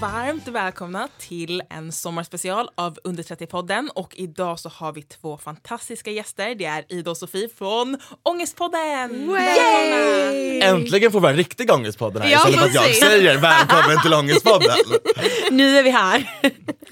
[0.00, 6.10] Varmt välkomna till en sommarspecial av Under 30-podden och idag så har vi två fantastiska
[6.10, 6.54] gäster.
[6.54, 9.32] Det är Ida och Sofie från Ångestpodden!
[9.32, 10.66] Välkomna!
[10.66, 14.14] Äntligen får vi en riktig Ångestpodden här Ja, istället för att jag säger välkommen till
[14.14, 14.76] Ångestpodden.
[15.50, 16.30] Nu är vi här.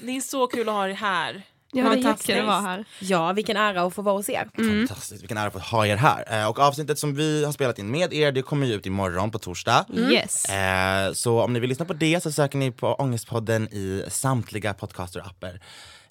[0.01, 1.43] Det är så kul att ha er här.
[1.75, 2.85] Ja, det är jättekul att vara här.
[2.99, 4.49] Ja, vilken ära att få vara hos er.
[4.55, 6.41] Fantastiskt, vilken ära att få ha er här.
[6.41, 9.31] Eh, Och avsnittet som vi har spelat in med er, det kommer ju ut imorgon
[9.31, 9.85] på torsdag.
[10.11, 10.45] Yes.
[10.45, 14.73] Eh, Så om ni vill lyssna på det så söker ni på Ångestpodden i samtliga
[14.73, 15.59] podcaster-appar.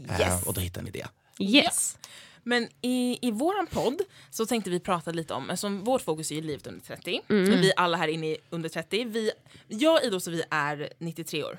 [0.08, 1.06] Eh, Och då hittar ni det.
[1.38, 1.96] Yes.
[2.44, 4.00] Men i, i våran podd
[4.30, 7.72] så tänkte vi prata lite om, eftersom vårt fokus är ju livet under 30, vi
[7.76, 9.30] alla här inne är under 30, vi,
[9.68, 11.58] jag, Ida och Sofie är 93 år,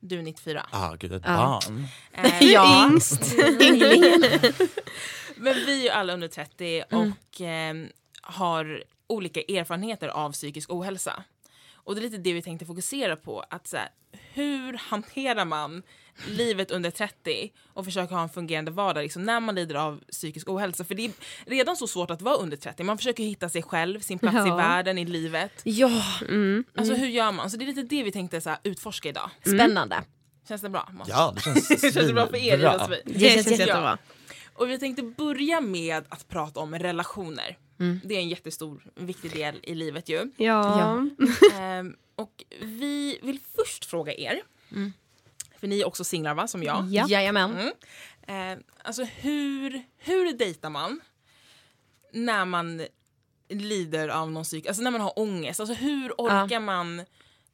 [0.00, 0.66] du är 94.
[0.72, 1.86] Ah, gud, ett barn.
[2.12, 2.90] Eh, Ja.
[5.36, 7.74] Men vi är ju alla under 30 och eh,
[8.22, 11.24] har olika erfarenheter av psykisk ohälsa.
[11.74, 13.44] Och det är lite det vi tänkte fokusera på.
[13.50, 13.88] Att så här,
[14.34, 15.82] hur hanterar man
[16.28, 20.48] livet under 30 och försöka ha en fungerande vardag liksom, när man lider av psykisk
[20.48, 20.84] ohälsa?
[20.84, 21.10] För det är
[21.46, 22.82] redan så svårt att vara under 30.
[22.84, 24.56] Man försöker hitta sig själv, sin plats i Ja.
[24.56, 25.52] världen, i livet.
[25.64, 26.02] Ja,
[26.76, 27.50] Alltså hur gör man?
[27.50, 29.30] Så det är lite det vi tänkte så här, utforska idag.
[29.46, 30.02] spännande.
[30.48, 30.88] Känns det bra?
[30.92, 31.08] Måns?
[31.08, 32.78] Ja, det känns Känns det bra för er.
[32.78, 33.02] Sofie?
[33.04, 33.66] Det känns jättebra.
[33.66, 33.98] jättebra.
[34.54, 37.58] Och vi tänkte börja med att prata om relationer.
[38.04, 40.30] Det är en jättestor, viktig del i livet ju.
[40.36, 41.06] Ja.
[41.54, 44.42] Ehm, och vi vill först fråga er,
[45.60, 46.86] för ni är också singlar va, som jag.
[46.90, 47.06] Ja.
[47.08, 47.50] Jajamän.
[47.56, 47.72] Mm.
[48.26, 51.00] Ehm, alltså hur, hur dejtar man
[52.12, 52.86] när man
[53.48, 55.60] lider av någon psyk, alltså när man har ångest?
[55.60, 57.04] Alltså hur orkar man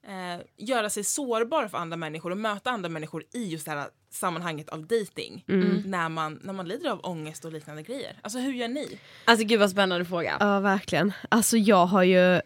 [0.07, 3.89] eh, göra sig sårbar för andra människor och möta andra människor i just det här
[4.11, 5.45] sammanhanget av dating
[5.85, 8.19] när, man, när man lider av ångest och liknande grejer?
[8.23, 8.99] Alltså hur gör ni?
[9.25, 10.37] Alltså gud vad spännande fråga.
[10.41, 11.13] ja, verkligen.
[11.29, 12.41] Alltså jag har ju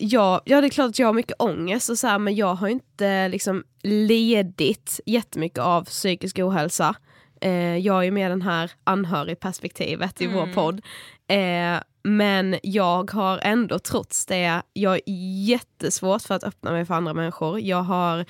[0.00, 2.54] Ja, ja, det är klart att jag har mycket ångest och så här, men jag
[2.54, 6.94] har inte liksom ledit jättemycket av psykisk ohälsa.
[7.40, 10.80] Eh, jag är ju med den här anhörigperspektivet i vår podd.
[11.28, 15.00] Eh, men jag har ändå trots det, jag är
[15.46, 17.60] jättesvårt för att öppna mig för andra människor.
[17.60, 18.24] Jag har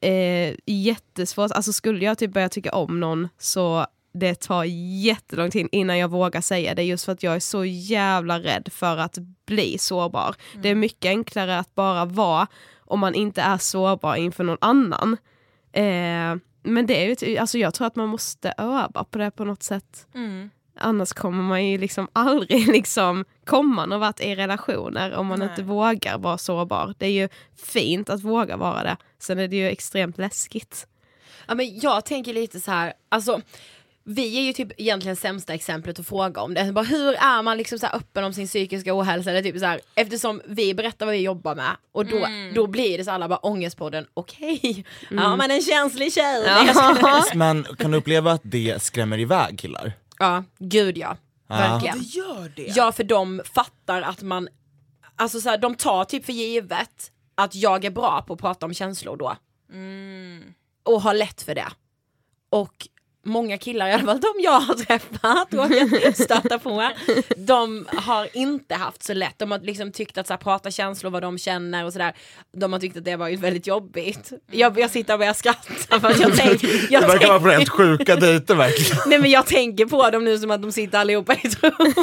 [0.00, 4.64] eh, jättesvårt, alltså skulle jag typ börja tycka om någon så det tar
[5.04, 8.68] jättelång tid innan jag vågar säga det just för att jag är så jävla rädd
[8.72, 10.34] för att bli sårbar.
[10.62, 12.46] Det är mycket enklare att bara vara
[12.78, 15.16] om man inte är sårbar inför någon annan.
[15.72, 19.44] Eh, men det är ju, alltså jag tror att man måste öva på det på
[19.44, 20.06] något sätt.
[20.74, 25.48] Annars kommer man ju liksom aldrig liksom komma någon vart i relationer om man Nej.
[25.48, 26.94] inte vågar vara sårbar.
[26.98, 28.96] Det är ju fint att våga vara det.
[29.18, 30.86] Sen är det ju extremt läskigt.
[31.48, 33.40] Ja, men jag tänker lite så här, alltså
[34.04, 36.72] vi är ju typ egentligen sämsta exemplet att fråga om det.
[36.72, 39.30] Bara, hur är man liksom så här öppen om sin psykiska ohälsa?
[39.30, 42.98] Eller typ så här, eftersom vi berättar vad vi jobbar med och då, då blir
[42.98, 46.42] det så alla bara ångestpodden, okej, ja men en känslig tjej.
[46.44, 47.34] Skojar.
[47.36, 49.92] Men kan du uppleva att det skrämmer iväg killar?
[50.22, 51.16] Ja, gud ja.
[51.48, 51.98] Verkligen.
[51.98, 52.66] Det gör det?
[52.76, 54.48] Ja för de fattar att man,
[55.16, 58.66] alltså så här, de tar typ för givet att jag är bra på att prata
[58.66, 59.36] om känslor då.
[60.84, 61.68] Och har lätt för det.
[62.50, 62.88] Och
[63.24, 65.54] många killar, i alla fall de jag har träffat
[66.08, 66.90] och stöta på,
[67.36, 69.38] de har inte haft så lätt.
[69.38, 72.12] De har liksom tyckt att så här, prata känslor, vad de känner och sådär,
[72.56, 74.32] de har tyckt att det har varit väldigt jobbigt.
[74.50, 77.68] Jag, jag sitter och börjar skratta för att jag tänker, Det verkar vara på rent
[77.68, 78.98] sjuka dejter verkligen.
[79.06, 81.72] nej men jag tänker på dem nu som att de sitter allihopa i ett rum.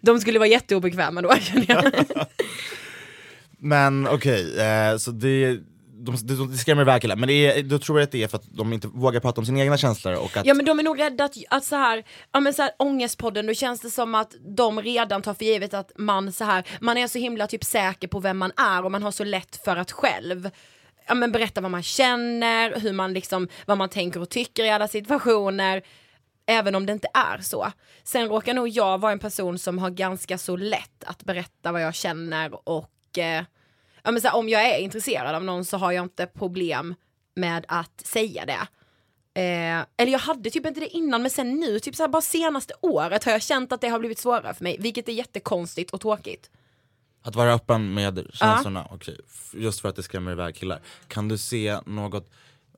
[0.00, 1.92] De skulle vara jätteobekväma då känner jag.
[3.58, 5.58] Men okej, eh, så det,
[6.06, 8.28] de, de, de skrämmer iväg killar, men det är, då tror jag att det är
[8.28, 10.78] för att de inte vågar prata om sina egna känslor och att Ja men de
[10.78, 13.90] är nog rädda att, att så här, ja men så här ångestpodden, då känns det
[13.90, 17.46] som att de redan tar för givet att man så här, man är så himla
[17.46, 20.50] typ säker på vem man är och man har så lätt för att själv
[21.06, 24.70] ja, men berätta vad man känner, hur man liksom, vad man tänker och tycker i
[24.70, 25.82] alla situationer.
[26.48, 27.72] Även om det inte är så.
[28.04, 31.82] Sen råkar nog jag vara en person som har ganska så lätt att berätta vad
[31.82, 33.44] jag känner och eh,
[34.06, 36.94] ja, men så här, om jag är intresserad av någon så har jag inte problem
[37.34, 38.66] med att säga det.
[39.40, 42.22] Eh, eller jag hade typ inte det innan men sen nu, typ så här, bara
[42.22, 45.90] senaste året har jag känt att det har blivit svårare för mig, vilket är jättekonstigt
[45.90, 46.50] och tråkigt.
[47.22, 50.80] Att vara öppen med känslorna, okej, f- just för att det skrämmer iväg killar.
[51.08, 52.30] Kan du se något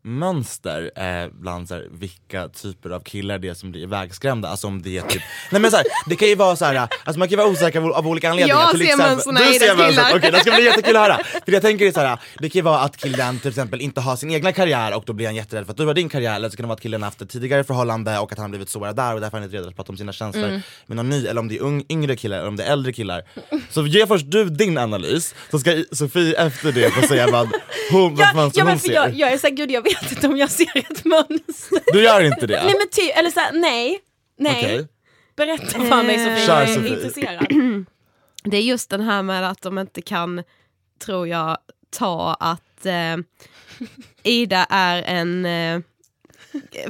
[0.09, 4.49] mönster eh, bland så här, vilka typer av killar det är som blir ivägskrämda?
[4.49, 5.23] Alltså om det är typ,
[5.53, 7.49] nej men så här, det kan ju vara så här, alltså man kan ju vara
[7.49, 8.61] osäker av, av olika anledningar.
[8.61, 9.91] Jag Till ser exempel- mönstren i mönstren.
[9.91, 10.17] killar.
[10.17, 11.19] Okej, det ska bli jättekul att höra.
[11.45, 14.01] För jag tänker det så här, det kan ju vara att killen till exempel inte
[14.01, 16.35] har sin egna karriär och då blir han jätterädd för att du har din karriär.
[16.35, 18.49] Eller så kan det vara att killen haft ett tidigare förhållande och att han har
[18.49, 20.61] blivit sårad där och därför är han inte redo att prata om sina känslor Mm.
[20.87, 21.27] med någon ny.
[21.27, 23.23] Eller om det är ung, yngre killar eller om det är äldre killar.
[23.71, 27.49] Så ge först du din analys, så ska Sofie efter det få säga vad
[27.91, 28.93] hon, vad Ja, ja, men hon ser.
[28.93, 31.93] jag, jag är såhär, gud jag vet inte om jag ser ett mönster.
[31.93, 32.65] Du gör inte det?
[32.65, 34.01] Nej men ty, eller såhär, nej,
[34.39, 34.65] nej.
[34.65, 34.89] Okej.
[35.37, 37.47] Berätta för mig Sofie, jag är intresserad.
[38.45, 40.43] Det är just den här med att de inte kan,
[41.05, 41.59] tror jag,
[41.91, 43.17] ta att eh,
[44.23, 45.81] Ida är en eh,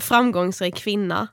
[0.01, 1.29] framgångsrik kvinna.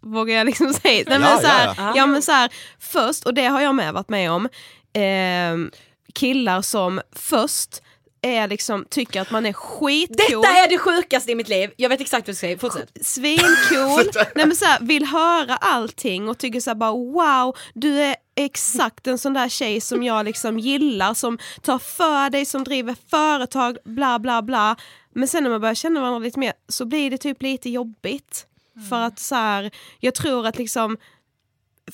[0.00, 1.04] Vågar jag liksom säga.
[1.08, 2.06] Nej, men Ja, så här, ja, ja, ja.
[2.06, 4.48] men så här, först, och det har jag med varit med om,
[4.92, 5.80] eh,
[6.14, 7.82] killar som först
[8.22, 10.16] är liksom, tycker att man är skitcool.
[10.42, 12.90] Detta är det sjukaste i mitt liv, jag vet exakt vad du säger, fortsätt.
[13.00, 18.00] svincool, nej men så här, vill höra allting och tycker så här bara wow, du
[18.00, 22.64] är exakt en sån där tjej som jag liksom gillar, som tar för dig, som
[22.64, 24.76] driver företag, bla bla bla.
[25.14, 28.46] Men sen när man börjar känna varandra lite mer så blir det typ lite jobbigt.
[28.88, 29.70] För att så här,
[30.00, 30.96] jag tror att liksom,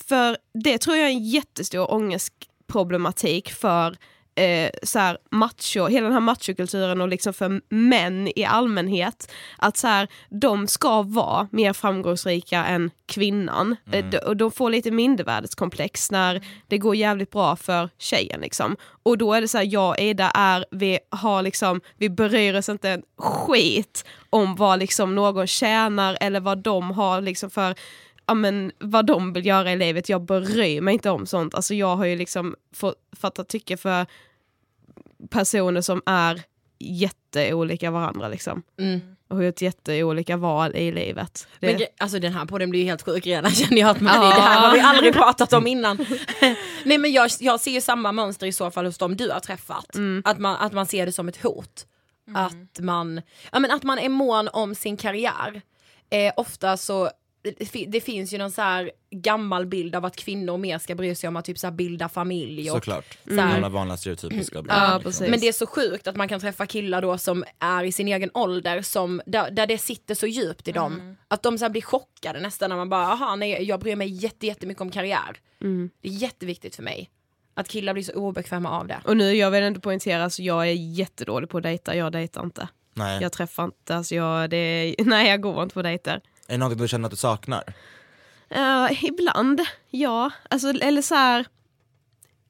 [0.09, 3.97] för det tror jag är en jättestor ångestproblematik för
[4.37, 9.33] eh, så här macho, hela den här machokulturen och liksom för män i allmänhet.
[9.59, 13.77] Att så här, de ska vara mer framgångsrika än kvinnan.
[13.93, 18.41] Eh, de- och de får lite mindervärdeskomplex när det går jävligt bra för tjejen.
[18.41, 18.77] Liksom.
[19.03, 22.55] Och då är det så här, jag och Ida är, vi har liksom, vi bryr
[22.55, 27.75] oss inte en skit om vad liksom någon tjänar eller vad de har liksom för
[28.27, 30.09] ja, men, vad de vill göra i livet.
[30.09, 31.55] Jag bryr mig inte om sånt.
[31.55, 34.07] Alltså, jag har ju liksom fått fatta tycke för
[35.31, 36.43] personer som är
[36.79, 38.29] jätteolika varandra.
[38.29, 38.63] Liksom.
[39.29, 41.49] Och har gjort jätteolika val i livet.
[41.61, 44.35] Det, Men, alltså den här podden blir ju helt sjuk redan känner jag att Marie,
[44.35, 45.97] det här har vi aldrig pratat om innan.
[46.85, 49.41] Nej men jag, jag ser ju samma mönster i så fall hos dem du har
[49.41, 49.97] träffat.
[50.25, 51.87] Att, man, att man ser det som ett hot.
[52.35, 53.23] Att, man,
[53.53, 55.63] ja, men att man är mån om sin karriär.
[56.11, 57.11] Eh, ofta så
[57.59, 60.95] det, fi- det finns ju någon så här gammal bild av att kvinnor mer ska
[60.95, 62.71] bry sig om att typ så här bilda familj.
[62.71, 65.27] Och, Såklart, Så här- gamla vanliga stereotypiska Ja, liksom.
[65.31, 68.09] men det är så sjukt att man kan träffa killar då som är i sin
[68.09, 71.17] egen ålder, som, där, där det sitter så djupt i dem.
[71.29, 74.09] Att de så här blir chockade nästan när man bara, aha nej jag bryr mig
[74.09, 75.37] jätte, jättemycket om karriär.
[76.01, 77.11] Det är jätteviktigt för mig.
[77.55, 79.01] Att killar blir så obekväma av det.
[79.05, 81.97] Och nu, jag vill inte poängtera, så jag är jättedålig på att dejta.
[81.97, 82.69] Jag dejtar inte.
[82.95, 83.23] Nej.
[83.23, 86.21] Jag träffar inte, alltså jag, det nej jag går inte på dejter.
[86.49, 87.63] Är det något du känner att du saknar?
[88.57, 89.61] Uh, ibland,
[89.91, 90.31] ja.
[90.51, 91.47] Alltså, eller så här.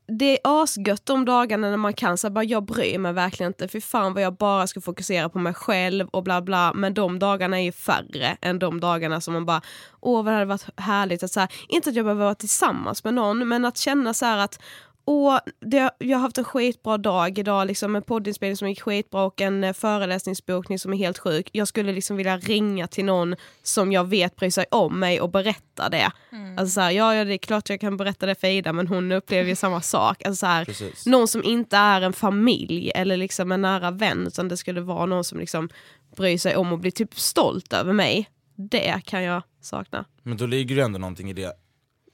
[0.09, 3.69] Det är asgött de dagarna när man kan säga bara jag bryr mig verkligen inte,
[3.69, 6.73] för fan vad jag bara ska fokusera på mig själv och bla bla.
[6.75, 9.63] Men de dagarna är ju färre än de dagarna som man bara,
[10.01, 13.05] åh vad det hade varit härligt att så här, inte att jag behöver vara tillsammans
[13.05, 14.61] med någon, men att känna så här att
[15.09, 19.25] Åh, det, jag har haft en skitbra dag idag, liksom en poddinspelning som gick skitbra
[19.25, 21.49] och en eh, föreläsningsbokning som är helt sjuk.
[21.53, 25.31] Jag skulle liksom vilja ringa till någon som jag vet bryr sig om mig och
[25.31, 26.13] berätta det.
[26.59, 28.87] Alltså så här, ja, ja, det är klart jag kan berätta det för Ida men
[28.87, 30.23] hon upplever ju samma sak.
[30.27, 30.67] Alltså så här,
[31.11, 35.07] någon som inte är en familj eller liksom en nära vän utan det skulle vara
[35.07, 35.69] någon som liksom
[36.17, 38.31] bryr sig om och blir typ stolt över mig.
[38.57, 40.05] Det kan jag sakna.
[40.23, 41.53] Men då ligger det ändå någonting i det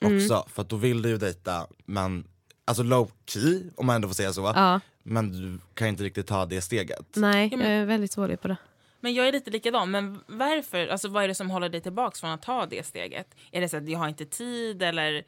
[0.05, 2.25] också, för att då vill du ju dejta, men
[2.65, 4.53] alltså low key om man ändå får säga så.
[4.55, 4.81] Ja.
[5.03, 7.17] Men du kan inte riktigt ta det steget.
[7.17, 8.57] Nej, jag är väldigt dålig på det.
[9.01, 12.21] Men jag är lite likadan, men varför, alltså vad är det som håller dig tillbaks
[12.21, 13.27] från att ta det steget?
[13.51, 15.25] Är det så att jag har inte tid eller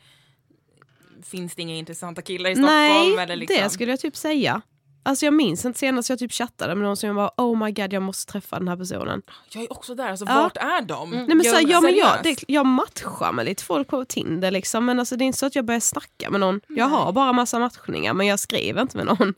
[1.22, 2.76] finns det inga intressanta killar i Stockholm?
[2.76, 3.56] Nej, eller liksom?
[3.62, 4.62] det skulle jag typ säga.
[5.06, 7.72] Alltså jag minns inte senast jag typ chattade med någon som jag bara oh my
[7.72, 9.22] god jag måste träffa den här personen.
[9.50, 10.34] Jag är också där, alltså Ja.
[10.42, 11.10] vart är de?
[11.10, 14.50] Nej men så här, ja, men jag, det, jag matchar med lite folk på Tinder
[14.50, 16.60] liksom men alltså det är inte så att jag börjar snacka med någon.
[16.68, 19.34] Jag har bara massa matchningar men jag skriver inte med någon.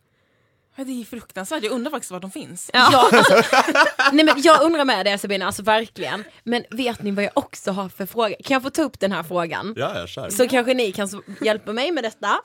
[0.79, 2.71] Ja, Det är fruktansvärt, jag undrar faktiskt var de finns.
[2.73, 3.35] Ja, alltså,
[4.13, 6.25] nej men jag undrar med det Sabina, alltså verkligen.
[6.45, 8.37] Men vet ni vad jag också har för fråga?
[8.45, 9.75] Kan jag få ta upp den här frågan?
[9.77, 10.31] Ja, jag kör.
[10.31, 11.09] Så kanske ni kan
[11.41, 12.39] hjälpa mig med detta.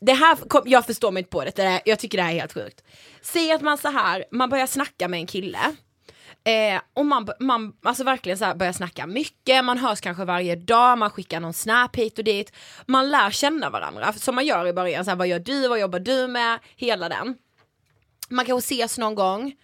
[0.00, 2.40] Det här, kom, jag förstår mig inte på det, det jag tycker det här är
[2.40, 2.84] helt sjukt.
[3.22, 5.76] Säg att man så här, man börjar snacka med en kille.
[6.44, 10.56] Eh, och man, man alltså verkligen så här börjar snacka mycket, man hörs kanske varje
[10.56, 12.52] dag, man skickar någon snap hit och dit.
[12.86, 15.80] Man lär känna varandra, som man gör i början, så här, vad gör du, vad
[15.80, 17.34] jobbar du med, hela den.
[18.28, 19.54] Man kanske ses någon gång.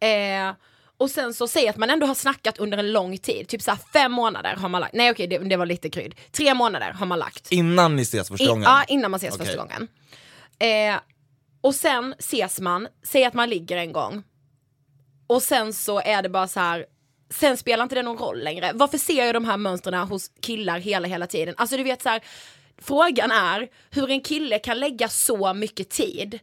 [0.00, 0.52] Eh,
[0.98, 3.76] och sen så säg att man ändå har snackat under en lång tid, typ så
[3.92, 7.06] fem månader har man lagt, nej okej det, det var lite krydd, tre månader har
[7.06, 7.52] man lagt.
[7.52, 8.62] Innan ni ses första gången?
[8.62, 9.46] Ja, innan man ses Okej.
[9.46, 9.88] första gången.
[10.58, 11.00] Eh,
[11.60, 14.22] och sen ses man, säg att man ligger en gång.
[15.26, 16.86] Och sen så är det bara så här.
[17.30, 18.70] Sen spelar inte det någon roll längre.
[18.74, 21.54] Varför ser jag de här mönstren hos killar hela, hela tiden?
[21.58, 22.22] Alltså du vet så här.
[22.82, 26.38] Frågan är hur en kille kan lägga så mycket tid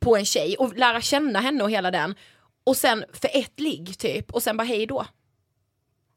[0.00, 2.14] på en tjej och lära känna henne och hela den.
[2.64, 5.06] Och sen för ett ligg typ och sen bara hej då.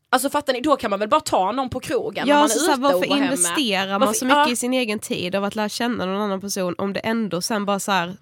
[0.10, 2.50] Alltså fattar ni, då kan man väl bara ta någon på krogen när Ja, man
[2.50, 4.50] så är så här, ute varför och investerar man Varför- så mycket ja.
[4.52, 7.66] i sin egen tid av att lära känna någon annan person om det ändå sen
[7.66, 8.18] bara så här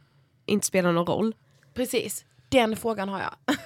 [0.46, 1.36] inte spelar någon roll?
[1.74, 3.56] Precis, den frågan har jag.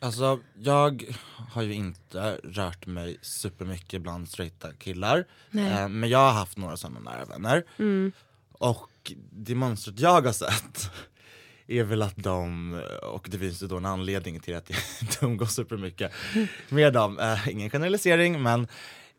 [0.00, 1.14] Alltså jag
[1.52, 5.24] har ju inte rört mig supermycket bland straighta killar.
[5.50, 5.72] Nej.
[5.72, 7.64] Eh, men jag har haft några sådana nära vänner.
[8.52, 10.90] Och det mönstret jag har sett
[11.78, 15.24] är väl att de, och det finns ju då en anledning till att jag inte
[15.24, 16.12] umgås supermycket
[16.68, 18.60] med dem, eh, ingen generalisering men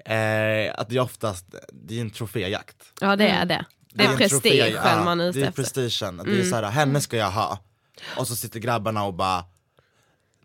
[0.06, 2.76] eh, att det är oftast, det är en troféjakt.
[3.02, 3.66] Ja det är det.
[3.94, 5.64] Det är en prestigen trofé, ja, man är ute Det är efter.
[5.64, 7.60] prestigen, det är såhär, henne ska jag ha.
[8.18, 9.44] Och så sitter grabbarna och bara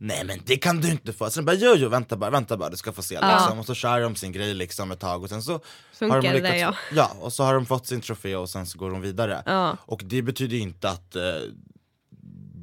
[0.01, 2.71] Nej men det kan du inte få, sen bara jo jo vänta bara, vänta bara
[2.71, 3.59] du ska få se liksom.
[3.59, 5.61] Och så kör de sin grej liksom ett tag och sen så
[5.93, 6.75] Funkar har de det där, ja.
[6.93, 9.43] ja och så har de fått sin trofé och sen så går de vidare.
[9.47, 9.77] Ja.
[9.81, 11.23] Och det betyder ju inte att eh,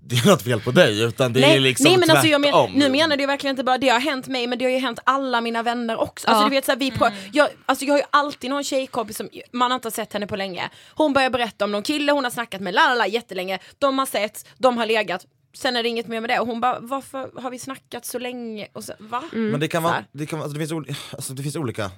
[0.08, 2.52] det är något fel på dig utan det är liksom nej men alltså jag men,
[2.52, 2.72] tvärtom.
[2.72, 5.00] nu menar det verkligen inte bara det har hänt mig men det har ju hänt
[5.04, 6.28] alla mina vänner också.
[6.28, 6.50] Alltså Ja.
[6.50, 9.30] du vet så här, vi på, jag, alltså jag har ju alltid någon tjejkompis som
[9.52, 10.70] man har inte sett henne på länge.
[10.96, 13.60] Hon börjar berätta om någon kille hon har snackat med la, la, la, jättelänge.
[13.80, 15.26] De har sett, de har legat.
[15.58, 18.20] Sen är det inget mer med det och hon bara varför har vi snackat så
[18.20, 18.68] länge?
[18.74, 19.24] Och så, va?
[19.32, 21.92] Men det kan vara, det, kan, alltså det, finns, ol- alltså det finns olika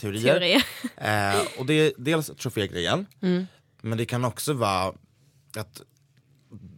[0.00, 0.32] teorier.
[0.32, 0.62] Teorier.
[0.96, 3.06] Eh, och det är dels trofégrejen,
[3.82, 4.92] men det kan också vara
[5.56, 5.82] att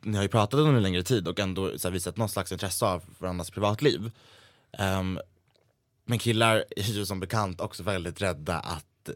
[0.02, 2.52] ni har ju pratat under en längre tid och ändå så här, visat någon slags
[2.52, 4.10] intresse av varandras privatliv.
[4.72, 5.20] Ehm,
[6.04, 9.14] men killar är ju som bekant också väldigt rädda att eh,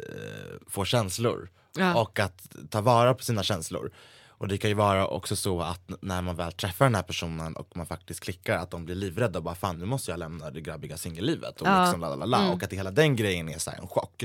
[0.68, 1.94] få känslor Ja.
[2.00, 3.90] och att ta vara på sina känslor.
[4.28, 7.56] Och det kan ju vara också så att när man väl träffar den här personen
[7.56, 10.50] och man faktiskt klickar att de blir livrädda och bara fan nu måste jag lämna
[10.50, 12.50] det grabbiga singellivet och liksom la, la, la, la.
[12.52, 14.24] och att hela den grejen är så en chock.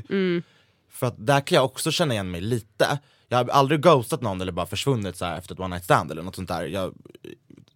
[0.89, 2.99] För att där kan jag också känna igen mig lite.
[3.29, 6.23] Jag har aldrig ghostat någon eller bara försvunnit så efter ett one night stand eller
[6.23, 6.63] något sånt där.
[6.65, 6.93] Jag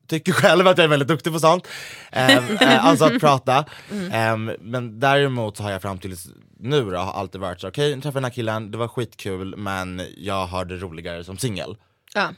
[0.07, 1.67] tycker själv att jag är väldigt duktig på sånt.
[2.11, 3.65] Ehm, eh, alltså att prata.
[4.11, 6.15] Ehm, men däremot har jag fram till
[6.59, 9.55] nu då har alltid varit så okej jag träffade den här killen, det var skitkul
[9.57, 11.77] men jag har det roligare som singel.
[12.13, 12.29] Ja.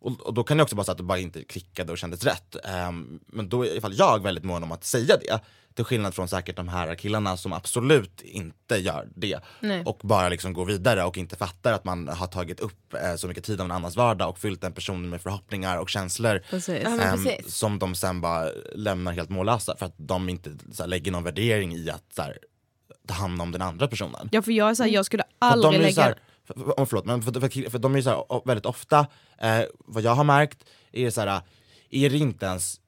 [0.00, 2.24] Och, och då kan det också vara så att det bara inte klickade och kändes
[2.24, 2.56] rätt.
[2.64, 5.40] Ehm, men då är i alla fall jag väldigt mån om att säga det.
[5.74, 9.40] Till skillnad från säkert de här killarna som absolut inte gör det.
[9.60, 9.82] Nej.
[9.84, 13.28] Och bara liksom går vidare och inte fattar att man har tagit upp eh, så
[13.28, 16.42] mycket tid av en annans vardag och fyllt den personen med förhoppningar och känslor.
[16.50, 16.82] Precis.
[16.84, 17.54] Ja, precis.
[17.54, 21.24] som de sen bara lämnar helt mållösa för att de inte så här, lägger någon
[21.24, 22.38] värdering i att så här,
[23.08, 24.28] ta hand om den andra personen.
[24.32, 26.14] Ja för jag är så här, jag skulle aldrig lägga...
[26.48, 29.06] för, för, förlåt, men för, för, för de är så här, o- väldigt ofta,
[29.38, 31.40] eh, vad jag har märkt, är det så här,
[31.90, 32.80] är det inte ens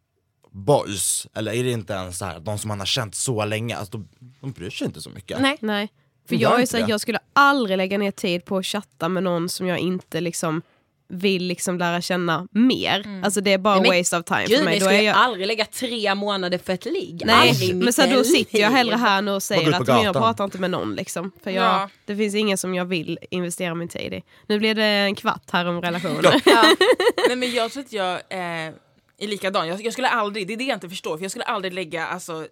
[0.51, 3.77] boys, eller är det inte ens så här, de som man har känt så länge,
[3.77, 4.09] alltså, de,
[4.41, 5.41] de bryr sig inte så mycket.
[5.41, 5.57] Nej.
[5.61, 5.89] Nej.
[6.29, 9.23] För jag är så här, jag skulle aldrig lägga ner tid på att chatta med
[9.23, 10.63] någon som jag inte liksom
[11.11, 13.21] vill liksom lära känna mer.
[13.25, 14.75] Alltså det är bara Nej, men waste of time Gud, för mig.
[14.75, 15.17] ni Då skulle jag...
[15.17, 17.23] aldrig lägga tre månader för ett ligg.
[17.27, 20.15] Nej, Aldrig men så då sitter jag hellre här nu och säger att men jag
[20.15, 21.33] pratar inte med någon liksom.
[21.45, 21.89] För jag, Ja.
[22.07, 24.23] det finns ingen som jag vill investera min tid i.
[24.47, 26.23] Nu blir det en kvart här om relationer.
[27.29, 28.73] Nej men jag tror att jag eh,
[29.19, 29.69] är likadan.
[29.69, 32.07] Jag, jag skulle aldrig, det är det jag inte förstår, för jag skulle aldrig lägga
[32.07, 32.47] alltså,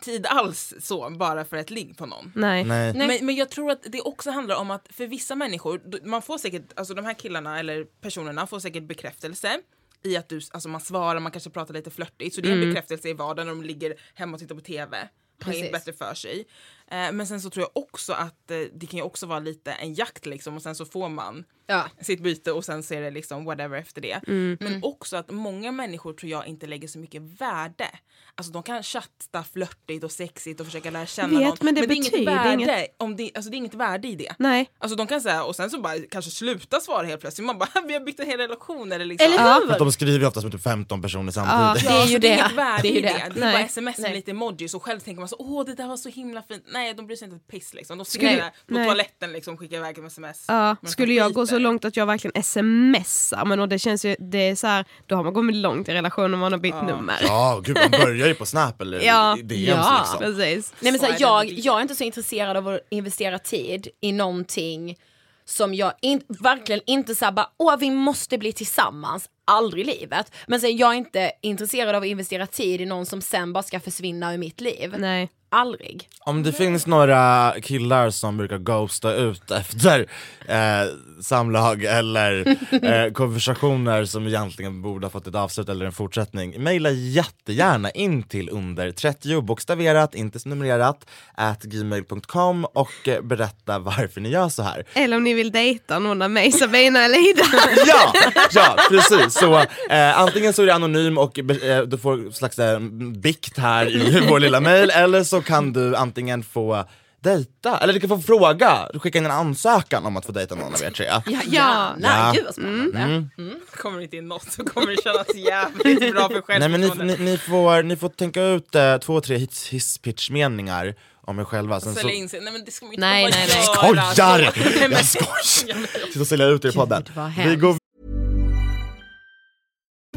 [0.00, 2.32] tid alls så bara för ett ligg på någon.
[2.34, 2.64] Nej.
[2.64, 2.94] Nej.
[2.94, 6.38] Men, men jag tror att det också handlar om att för vissa människor, man får
[6.38, 9.60] säkert, alltså de här killarna eller personerna får säkert bekräftelse
[10.02, 12.68] i att du, alltså man svarar, man kanske pratar lite flörtigt, så det är en
[12.68, 14.98] bekräftelse i vardagen när de ligger hemma och tittar på TV.
[15.40, 15.58] Har Precis.
[15.58, 16.46] inget bättre för sig.
[16.90, 19.72] Eh, men sen så tror jag också att eh, det kan ju också vara lite
[19.72, 21.84] en jakt liksom och sen så får man Ja.
[22.00, 24.20] sitt byte och sen så är det liksom whatever efter det.
[24.26, 24.56] Mm.
[24.60, 27.88] Men också att många människor tror jag inte lägger så mycket värde.
[28.34, 31.56] Alltså de kan chatta flörtigt och sexigt och försöka lära känna Vet, någon.
[31.60, 32.94] men det är inget värde, inget.
[32.96, 34.34] Om det, alltså det är inget värde i det.
[34.38, 34.70] Nej.
[34.78, 37.46] Alltså de kan säga och sen så bara kanske sluta svara helt plötsligt.
[37.46, 39.26] Man bara vi har byggt en hel relation eller liksom.
[39.32, 39.60] Eller Ja.
[39.64, 39.72] hur?
[39.72, 41.88] Att de skriver ju oftast med typ 15 personer samtidigt.
[41.88, 42.28] Det är ju så det.
[42.28, 43.08] är inget värde Det är ju i det.
[43.08, 43.30] det.
[43.34, 43.52] Det är Nej.
[43.54, 44.16] bara sms med Nej.
[44.16, 46.64] lite emojis och själv tänker man så åh det där var så himla fint.
[46.72, 47.98] Nej de bryr sig inte ett piss liksom.
[47.98, 50.44] De skriver på toaletten liksom skickar iväg ett sms.
[50.48, 51.70] Ja, Men skulle jag gå så skiter.
[51.70, 55.16] långt att jag verkligen smsar, men och det känns ju, det är så här, då
[55.16, 57.16] har man kommit långt i relationen om man har bytt nummer.
[57.22, 59.36] Ja, gud man börjar ju på Snap eller Ja.
[59.42, 59.98] DMs Ja.
[60.00, 60.18] liksom.
[60.18, 60.72] Precis.
[60.80, 63.38] Nej, men Så så är här, jag, jag är inte så intresserad av att investera
[63.38, 64.96] tid i någonting
[65.44, 69.90] som jag in, verkligen inte så här bara, åh vi måste bli tillsammans, aldrig i
[70.00, 70.32] livet.
[70.46, 73.62] Men sen jag är inte intresserad av att investera tid i någon som sen bara
[73.62, 74.94] ska försvinna ur mitt liv.
[74.98, 75.28] Nej.
[75.50, 76.08] Aldrig.
[76.20, 80.06] Om det finns några killar som brukar ghosta ut efter
[80.48, 86.62] eh, samlag eller eh, konversationer som egentligen borde ha fått ett avslut eller en fortsättning,
[86.62, 94.20] mejla jättegärna in till under 30 bokstaverat, inte numrerat, at gmail.com och eh, berätta varför
[94.20, 94.84] ni gör så här.
[94.94, 97.44] Eller om ni vill dejta någon av mig, Sabina eller Ida.
[97.86, 98.12] Ja,
[98.52, 99.34] ja precis.
[99.34, 99.58] Så
[99.90, 102.80] eh, antingen så är det anonym och eh, du får slags eh,
[103.22, 106.84] bikt här i vår lilla mail eller så kan du antingen få
[107.20, 110.54] dejta, eller du kan få fråga, du skickar in en ansökan om att få dejta
[110.54, 111.06] någon av er tre.
[111.06, 111.94] Ja, Ja.
[112.02, 112.32] Ja.
[112.34, 113.28] Gud vad spännande.
[113.76, 116.86] Kommer det inte in något så kommer det kännas jävligt bra för Nej men ni,
[116.88, 117.18] självförtroendet.
[117.20, 121.80] ni, ni, får, ni får tänka ut eh, två, tre hiss- hisspitch-meningar om er själva.
[121.80, 122.40] Sen så, Sälja in sig.
[122.40, 123.64] Nej men det ska man inte Nej, nej, nej.
[123.64, 124.12] Skojar!
[124.14, 124.22] Så-
[124.60, 126.06] Nej, Jag skojar!
[126.06, 127.04] Sitta och sälja ut er i podden.
[127.44, 127.77] Vi går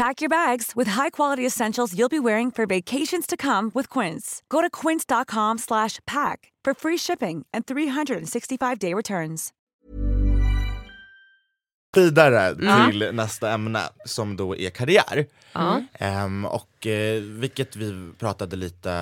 [0.00, 4.42] Pack your bags with high-quality essentials you'll be wearing for vacations to come with Quince.
[4.48, 9.52] Go to quince.com slash pack for free shipping and 365-day returns.
[11.96, 15.26] vidare till nästa ämne som då är karriär.
[15.92, 18.92] Ehm, och eh, vilket vi pratade lite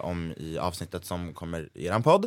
[0.00, 2.26] om i avsnittet som kommer i eran podd.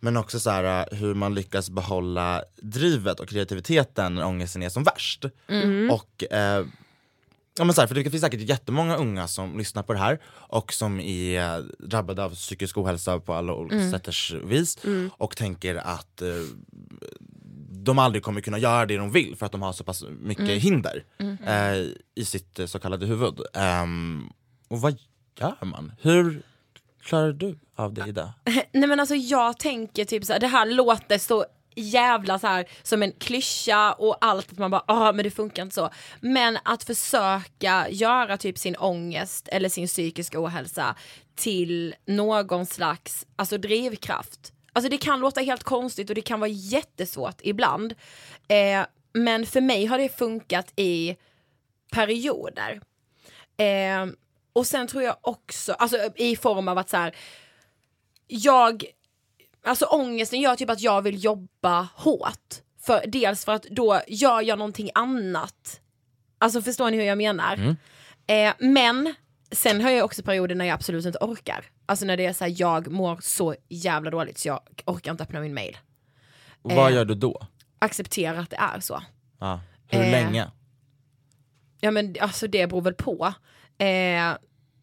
[0.00, 4.68] Men också så här, eh, hur man lyckas behålla drivet och kreativiteten när ångesten är
[4.68, 5.24] som värst.
[5.90, 6.64] Och eh,
[7.60, 10.18] Ja, men så här, för det finns säkert jättemånga unga som lyssnar på det här
[10.26, 14.78] och som är drabbade av psykisk ohälsa på alla olika sätters vis
[15.10, 16.28] och tänker att eh,
[17.70, 20.62] de aldrig kommer kunna göra det de vill för att de har så pass mycket
[20.62, 21.04] hinder
[21.46, 23.40] eh, i sitt eh, så kallade huvud.
[23.54, 24.30] Ehm,
[24.68, 24.98] och vad
[25.40, 25.92] gör man?
[26.00, 26.42] Hur
[27.02, 28.34] klarar du av det Ida?
[28.72, 31.44] Nej men alltså jag tänker typ så här, det här låter så
[31.80, 35.62] jävla så här som en klyscha och allt att man bara ah men det funkar
[35.62, 35.90] inte så.
[36.20, 40.96] Men att försöka göra typ sin ångest eller sin psykiska ohälsa
[41.34, 44.52] till någon slags alltså drivkraft.
[44.72, 47.94] Alltså det kan låta helt konstigt och det kan vara jättesvårt ibland.
[48.48, 51.16] Eh, men för mig har det funkat i
[51.92, 52.80] perioder.
[53.56, 54.06] Eh,
[54.52, 57.16] och sen tror jag också, alltså i form av att så här,
[58.26, 58.84] jag,
[59.64, 62.54] alltså ångesten gör typ att jag vill jobba hårt.
[62.80, 65.80] För, dels för att då gör jag någonting annat.
[66.38, 67.76] Alltså förstår ni hur jag menar?
[68.26, 69.14] Eh, men
[69.52, 71.64] sen har jag också perioder när jag absolut inte orkar.
[71.86, 75.22] Alltså när det är så här, jag mår så jävla dåligt så jag orkar inte
[75.24, 75.78] öppna min mail.
[76.62, 76.94] Och vad Eh.
[76.94, 77.46] gör du då?
[77.78, 79.02] Acceptera att det är så.
[79.40, 79.60] Ja.
[79.88, 80.10] Hur Eh.
[80.10, 80.50] länge?
[81.80, 83.32] Ja men alltså det beror väl på.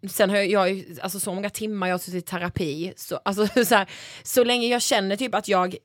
[0.10, 3.48] Sen har jag, jag alltså så många timmar jag har suttit i terapi, så, alltså,
[3.66, 3.90] så, här,
[4.24, 5.76] så länge jag känner typ att jag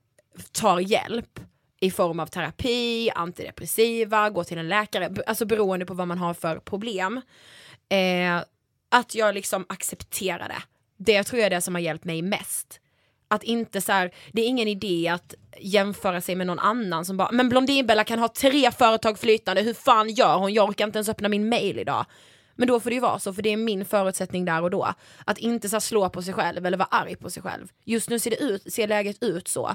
[0.52, 1.40] tar hjälp
[1.80, 6.34] i form av terapi, antidepressiva, gå till en läkare, alltså beroende på vad man har
[6.34, 7.20] för problem.
[7.88, 8.42] Eh,
[8.88, 10.62] att jag liksom accepterar det.
[10.98, 12.80] Det tror jag är det som har hjälpt mig mest.
[13.28, 17.16] Att inte så här, det är ingen idé att jämföra sig med någon annan som
[17.16, 20.52] bara, men Blondinbella kan ha tre företag flytande, hur fan gör hon?
[20.52, 22.06] Jag orkar inte ens öppna min mail idag.
[22.62, 24.94] Men då får det ju vara så, för det är min förutsättning där och då.
[25.24, 27.72] Att inte så slå på sig själv eller vara arg på sig själv.
[27.84, 29.74] Just nu ser, det ut, ser läget ut så.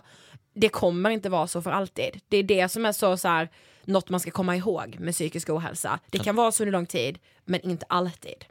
[0.53, 2.19] Det kommer inte vara så för alltid.
[2.27, 3.49] Det är det som är så, så här,
[3.85, 5.99] något man ska komma ihåg med psykisk ohälsa.
[6.09, 8.45] Det kan vara så under lång tid, men inte alltid.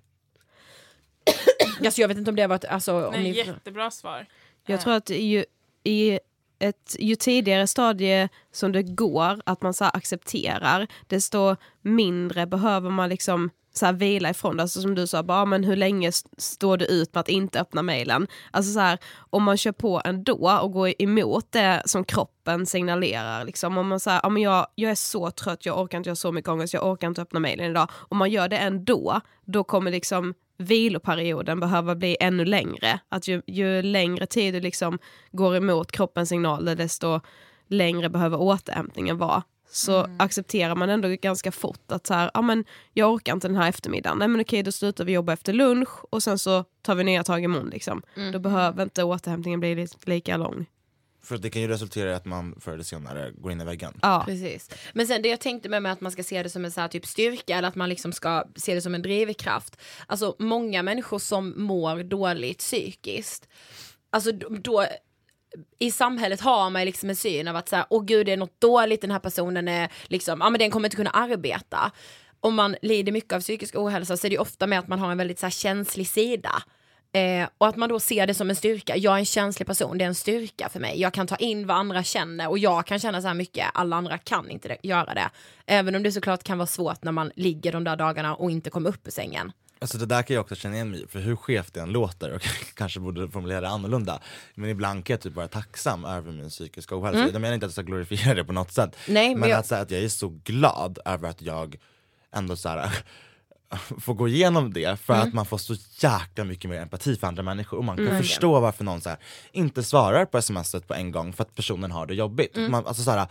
[1.84, 3.30] alltså jag vet inte om det var ett, alltså, om Nej, ni...
[3.30, 4.26] jättebra svar.
[4.66, 5.44] Jag tror att ju,
[5.84, 6.18] i
[6.58, 13.08] ett, ju tidigare stadie som det går att man så accepterar, desto mindre behöver man
[13.08, 14.62] liksom så här vila ifrån det.
[14.62, 17.60] Alltså som du sa, bara, ah, men hur länge står du ut med att inte
[17.60, 18.26] öppna mejlen?
[18.50, 18.98] Alltså så här,
[19.30, 23.44] om man kör på ändå och går emot det som kroppen signalerar.
[23.44, 26.08] Liksom, om man säger, ja, ah, men jag, jag är så trött, jag orkar inte,
[26.08, 27.90] göra så mycket ångest, jag orkar inte öppna mejlen idag.
[27.92, 33.00] Om man gör det ändå, då kommer liksom viloperioden behöva bli ännu längre.
[33.08, 34.98] Att ju, ju längre tid du liksom
[35.32, 37.20] går emot kroppens signaler, desto
[37.68, 39.42] längre behöver återhämtningen vara.
[39.70, 43.56] Så accepterar man ändå ganska fort att så här, ja men jag orkar inte den
[43.56, 44.18] här eftermiddagen.
[44.18, 47.24] Nej men okej, då slutar vi jobba efter lunch och sen så tar vi nya
[47.24, 48.02] tag imorgon liksom.
[48.32, 50.66] Då behöver inte återhämtningen bli li- lika lång.
[51.22, 53.98] För det kan ju resultera i att man förr eller senare går in i väggen.
[54.02, 54.22] Ja.
[54.26, 54.70] Precis.
[54.94, 56.80] Men sen det jag tänkte med, med att man ska se det som en så
[56.80, 59.80] här typ styrka eller att man liksom ska se det som en drivkraft.
[60.06, 63.48] Alltså många människor som mår dåligt psykiskt,
[64.10, 64.86] alltså då
[65.78, 68.36] i samhället har man liksom en syn av att så här, åh gud det är
[68.36, 71.90] något dåligt, den här personen är liksom, ja men den kommer inte kunna arbeta.
[72.40, 75.10] Om man lider mycket av psykisk ohälsa så är det ofta med att man har
[75.10, 76.62] en väldigt så här, känslig sida.
[77.12, 78.96] Eh, och att man då ser det som en styrka.
[78.96, 81.00] Jag är en känslig person, det är en styrka för mig.
[81.00, 83.96] Jag kan ta in vad andra känner och jag kan känna så här mycket, alla
[83.96, 85.30] andra kan inte det, göra det.
[85.66, 88.70] Även om det såklart kan vara svårt när man ligger de där dagarna och inte
[88.70, 89.52] kommer upp ur sängen.
[89.78, 92.32] Alltså det där kan jag också känna igen mig för hur skevt det än låter
[92.34, 92.42] och
[92.74, 94.20] kanske borde formulera det annorlunda.
[94.54, 97.18] Men ibland kan jag typ vara tacksam över min psykiska ohälsa.
[97.32, 98.96] Jag menar inte att jag ska glorifiera det på något sätt.
[99.08, 101.76] Nej, men jag- att, säga att jag är så glad över att jag
[102.36, 102.90] ändå så här,
[104.00, 107.42] får gå igenom det för att man får så jäkla mycket mer empati för andra
[107.42, 109.18] människor och man kan förstå varför någon så här,
[109.52, 112.56] inte svarar på smset på en gång för att personen har det jobbigt.
[112.70, 113.26] Man, alltså så här,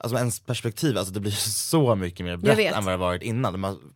[0.00, 1.32] alltså ens perspektiv, alltså det blir
[1.70, 3.60] så mycket mer brett än vad det varit innan.
[3.60, 3.94] Man,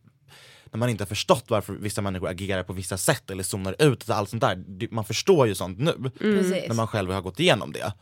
[0.71, 4.09] när man inte har förstått varför vissa människor agerar på vissa sätt eller zonar ut
[4.09, 4.93] och allt sånt där.
[4.93, 6.67] Man förstår ju sånt nu, Precis.
[6.67, 7.93] när man själv har gått igenom det.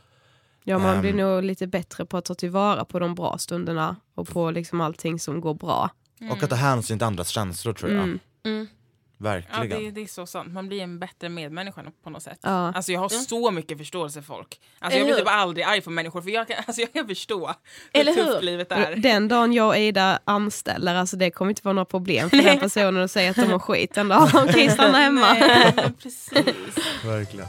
[0.63, 4.27] Ja, man blir nog lite bättre på att ta tillvara på de bra stunderna och
[4.27, 5.89] på liksom allting som går bra.
[6.31, 8.19] Och att ta hänsyn till andras känslor tror jag.
[8.45, 8.67] Mm.
[9.19, 9.69] Ja, Verkligen.
[9.83, 10.53] det, det är så sant.
[10.53, 12.39] Man blir en bättre medmänniska på något sätt.
[12.41, 12.49] Ja.
[12.73, 14.59] Alltså jag har så mycket förståelse för folk.
[14.79, 17.47] Alltså jag blir typ aldrig arg på människor för jag kan, alltså jag kan förstå
[17.47, 18.41] hur Eller tufft hur?
[18.41, 18.95] livet är.
[18.95, 22.59] Den dagen jag och Ida anställer, alltså det kommer inte vara några problem för den
[22.69, 23.93] personen att säga att de har skit.
[23.93, 25.33] Den dagen, okej stanna hemma.
[25.33, 26.35] Nej, precis.
[27.05, 27.47] Verkligen.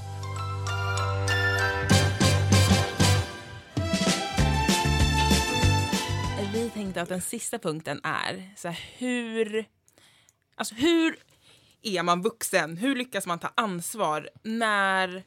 [6.52, 9.64] Vi tänkte att den sista punkten är så här, hur,
[10.56, 11.16] alltså hur
[11.96, 12.76] är man vuxen?
[12.76, 15.24] Hur lyckas man ta ansvar när,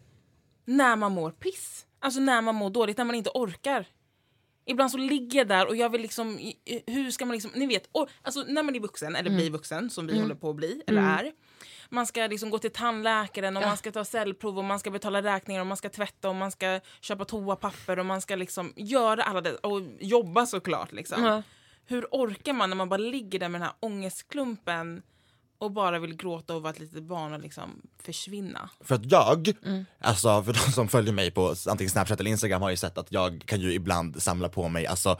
[0.66, 1.86] när man mår piss?
[2.00, 3.86] Alltså när man mår dåligt, när man inte orkar.
[4.66, 6.52] Ibland så ligger jag där och jag vill liksom,
[6.88, 9.90] hur ska man liksom, ni vet, or, alltså när man är vuxen eller blir vuxen
[9.90, 11.32] som vi håller på att bli eller är.
[11.90, 15.22] Man ska liksom gå till tandläkaren och man ska ta cellprov och man ska betala
[15.22, 19.24] räkningar och man ska tvätta och man ska köpa toapapper och man ska liksom göra
[19.24, 21.24] alla det och jobba såklart liksom.
[21.24, 21.44] Ja.
[21.86, 25.02] Hur orkar man när man bara ligger där med den här ångestklumpen
[25.62, 28.70] och bara vill gråta och vara ett litet barn och liksom försvinna?
[28.84, 29.86] För att jag, Mm.
[30.02, 33.08] alltså för de som följer mig på antingen Snapchat eller Instagram har ju sett att
[33.10, 35.20] jag kan ju ibland samla på mig alltså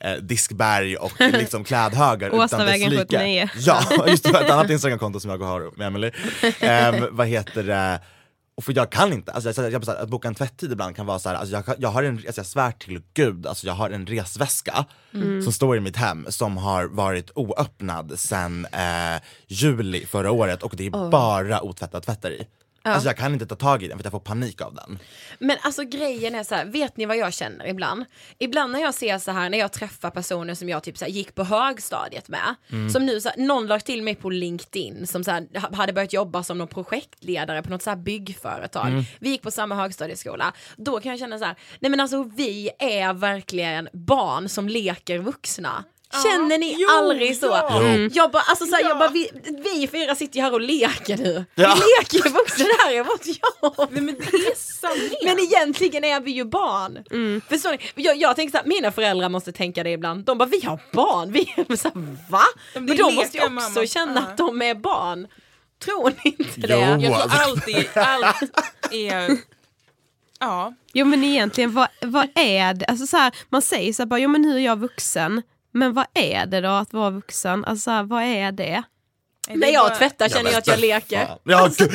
[0.00, 2.98] eh, diskberg och liksom klädhögar utan dess like.
[2.98, 3.48] 79.
[3.56, 6.10] Ja, just det, ett annat Instagramkonto som jag har med Emily.
[6.60, 8.00] Ehm, vad heter det?
[8.54, 11.06] Och för jag kan inte, alltså, jag, jag, jag, att boka en tvätttid ibland kan
[11.06, 13.74] vara så här, alltså, jag, jag har en, alltså, jag svär till gud, alltså, jag
[13.74, 14.84] har en resväska
[15.42, 20.74] som står i mitt hem som har varit oöppnad sen eh, juli förra året och
[20.76, 22.46] det är bara otvättad tvättar i.
[22.90, 24.98] Alltså jag kan inte ta tag i den för jag får panik av den.
[25.38, 28.04] Men alltså grejen är så här, vet ni vad jag känner ibland?
[28.38, 31.12] Ibland när jag ser så här, när jag träffar personer som jag typ så här,
[31.12, 32.54] gick på högstadiet med,
[32.92, 35.92] som nu så här, någon la till mig på LinkedIn som så här, ha- hade
[35.92, 38.88] börjat jobba som någon projektledare på något så här byggföretag.
[39.18, 40.52] Vi gick på samma högstadieskola.
[40.76, 45.18] Då kan jag känna så här, nej men alltså vi är verkligen barn som leker
[45.18, 45.84] vuxna.
[46.22, 47.46] Känner ni Jo, aldrig så?
[47.46, 47.80] ja.
[47.96, 48.08] Jo.
[48.12, 48.88] Jag bara, alltså så här, Ja.
[48.88, 49.30] jag bara, vi,
[49.64, 51.44] vi fyra sitter ju här och leker nu.
[51.54, 51.74] Ja.
[51.74, 53.88] Vi leker ju vuxna, här är vårt jobb.
[53.92, 55.18] Nej men det är sanningen.
[55.36, 56.98] Men egentligen är vi ju barn.
[57.48, 57.78] Förstår ni?
[58.02, 60.24] Jag, jag tänker såhär, mina föräldrar måste tänka det ibland.
[60.24, 61.32] De bara, vi har barn.
[61.32, 62.42] Vi är så här, va?
[62.74, 63.86] Men vill de måste ju också mamma.
[63.86, 65.26] känna att de är barn.
[65.84, 66.66] Tror ni inte Jo.
[66.66, 66.74] det?
[67.00, 68.52] Jag tror allt är, allt
[68.90, 69.36] är,
[70.40, 70.74] ja.
[70.92, 72.84] Jo men egentligen vad, vad är det?
[72.86, 75.42] Alltså, så här, man säger så här, bara, jo men nu är jag vuxen.
[75.72, 77.64] Men vad är det då att vara vuxen?
[77.64, 78.82] Alltså här, vad är det?
[79.50, 81.26] När jag tvättar känner jag att jag leker.
[81.26, 81.38] Fan.
[81.44, 81.90] Ja, gud.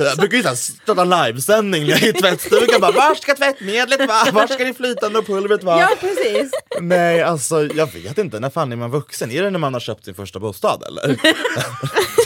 [0.00, 2.80] Jag brukar ju så här starta livesändning när jag är i tvättstugan.
[2.80, 4.30] Bara, Var ska tvättmedlet vara?
[4.32, 5.80] Var ska det flytande pulvret vara?
[5.80, 6.50] Ja precis.
[6.80, 8.40] Nej, alltså jag vet inte.
[8.40, 9.30] När fan är man vuxen?
[9.30, 11.16] Är det när man har köpt sin första bostad eller?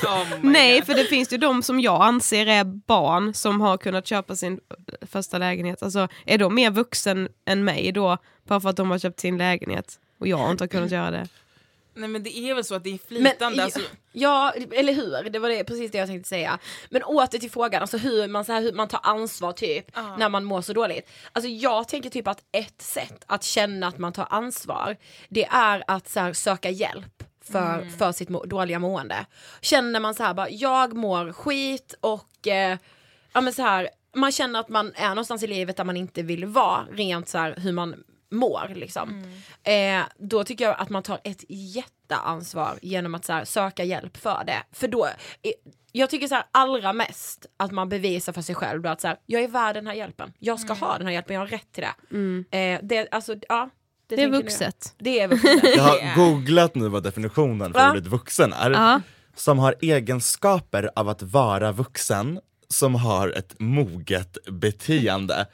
[0.02, 4.06] Oh Nej för det finns ju de som jag anser är barn som har kunnat
[4.06, 4.61] köpa sin
[5.12, 5.82] första lägenhet.
[5.82, 8.18] Alltså är de mer vuxen än mig då?
[8.48, 11.28] Bara för att de har köpt sin lägenhet och jag inte har kunnat göra det.
[11.94, 13.64] Nej men det är väl så att det är Men, flytande.
[13.64, 13.81] alltså,
[14.12, 15.31] ja, eller hur?
[15.31, 16.59] Det var det, precis det jag tänkte säga.
[16.90, 20.28] Men åter till frågan, alltså hur man, så här, hur man tar ansvar typ när
[20.28, 21.11] man mår så dåligt.
[21.33, 24.96] Alltså jag tänker typ att ett sätt att känna att man tar ansvar,
[25.28, 29.26] det är att så här, söka hjälp för, för sitt må- dåliga mående.
[29.61, 32.78] Känner man så här bara, jag mår skit och eh,
[33.33, 36.22] ja men så här, man känner att man är någonstans i livet där man inte
[36.22, 39.22] vill vara, rent så här hur man mår liksom.
[39.62, 44.16] Eh, då tycker jag att man tar ett jätteansvar genom att så här, söka hjälp
[44.16, 44.62] för det.
[44.72, 45.52] För då, eh,
[45.92, 49.08] jag tycker så här, allra mest att man bevisar för sig själv då att så
[49.08, 50.32] här, jag är värd den här hjälpen.
[50.38, 52.58] Jag ska ha den här hjälpen, jag har rätt till det.
[52.58, 53.70] Eh, det, alltså, ja,
[54.06, 54.42] Det är tänker jag.
[54.42, 54.94] vuxet.
[54.98, 55.64] Det är vuxet.
[55.76, 57.90] Jag har googlat nu vad definitionen för Va?
[57.90, 58.70] ordet vuxen är.
[58.70, 59.00] Ja.
[59.34, 65.46] Som har egenskaper av att vara vuxen som har ett moget beteende.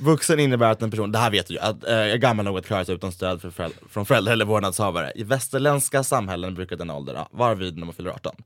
[0.00, 2.58] Vuxen innebär att en person, det här vet du ju, att, eh, är gammal nog
[2.58, 5.12] att klara sig utan stöd för föräldrar, från föräldrar eller vårdnadshavare.
[5.14, 8.36] I västerländska samhällen brukar den åldern vara vid när man fyller 18.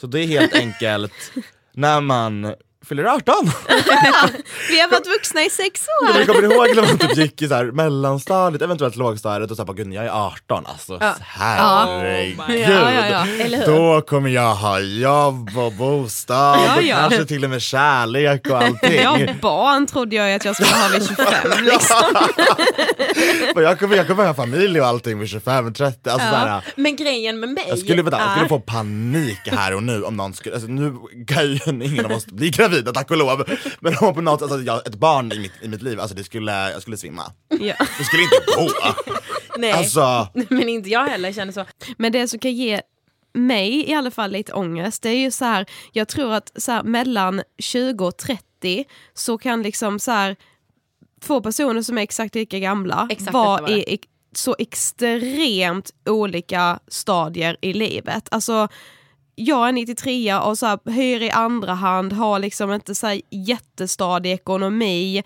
[0.00, 1.12] Så det är helt enkelt
[1.72, 2.54] när man
[2.88, 3.34] fyller 18.
[4.68, 6.18] Vi har varit vuxna i sex år.
[6.18, 9.64] du kommer ihåg när man typ gick i så här mellanstadiet, eventuellt lågstadiet och sa
[9.64, 12.38] bara gud jag är 18, alltså herregud.
[12.40, 13.66] Oh my Ja, ja, ja.
[13.66, 16.96] Då kommer jag ha jobb och bostad Ja, och ja.
[16.96, 18.94] kanske till och med kärlek och allting.
[19.02, 21.26] Ja, barn trodde jag att jag skulle ha vid 25
[21.64, 21.96] liksom.
[23.62, 26.10] Jag, kommer, jag kommer ha familj och allting vid 25, 30.
[26.10, 29.38] Alltså, så här, Men grejen med mig jag skulle, vänta, jag skulle är- få panik
[29.46, 30.94] här och nu om någon skulle, alltså, nu
[31.26, 33.44] kan ju ingen av oss bli gravida tack och lov.
[33.80, 36.24] Men om på något, alltså, jag, ett barn i mitt, i mitt liv, alltså, det
[36.24, 37.22] skulle, jag skulle svimma.
[37.48, 37.74] Ja.
[37.98, 38.70] Det skulle inte gå.
[39.56, 41.64] Nej, Alltså, men inte jag heller känner så.
[41.98, 42.80] Men det som kan ge
[43.34, 46.72] mig i alla fall lite ångest, det är ju så här, jag tror att så
[46.72, 50.36] här, mellan 20 och 30 så kan liksom så här,
[51.22, 56.78] två personer som är exakt lika gamla Exakt vara var i ex- så extremt olika
[56.88, 58.28] stadier i livet.
[58.30, 58.68] Alltså
[59.40, 63.20] jag är 93 och så här, hyr i andra hand, har liksom inte så här
[63.30, 65.22] jättestadig ekonomi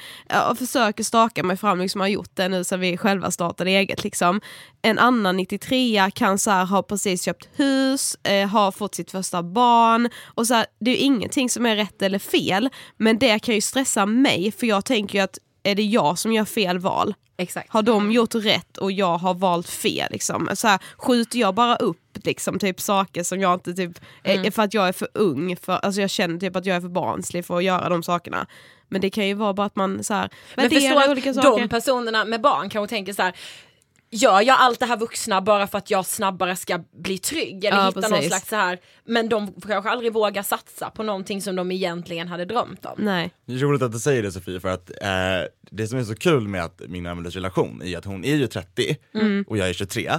[0.50, 4.04] och försöker staka mig fram, liksom har gjort det nu sen vi själva startade eget.
[4.04, 4.40] Liksom.
[4.82, 9.42] En annan 93 kan så här, ha precis köpt hus, eh, har fått sitt första
[9.42, 13.38] barn och så här, det är ju ingenting som är rätt eller fel men det
[13.38, 16.78] kan ju stressa mig för jag tänker ju att är det jag som gör fel
[16.78, 17.14] val?
[17.36, 17.70] Exakt.
[17.70, 20.12] Har de gjort rätt och jag har valt fel?
[20.12, 20.50] Liksom?
[20.54, 24.62] Så här, skjuter jag bara upp liksom, typ, saker som jag inte typ, är, för
[24.62, 27.44] att jag är för ung, för, alltså jag känner typ att jag är för barnslig
[27.44, 28.46] för att göra de sakerna.
[28.88, 31.36] Men det kan ju vara bara att man så här, Men förstå värderar olika att
[31.36, 31.62] saker.
[31.62, 33.34] de personerna med barn kanske tänker så här.
[34.14, 37.78] Gör jag allt det här vuxna bara för att jag snabbare ska bli trygg eller
[37.78, 38.28] Ja, hitta någon precis.
[38.28, 42.44] slags så här men de kanske aldrig vågar satsa på någonting som de egentligen hade
[42.44, 42.94] drömt om.
[42.98, 43.30] Nej.
[43.46, 46.14] Det är roligt att du säger det Sofie för att eh, det som är så
[46.14, 48.96] kul med att min och Emelies relation är att hon är ju 30
[49.46, 50.12] och jag är 23.